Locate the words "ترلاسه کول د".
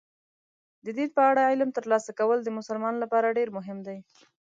1.77-2.49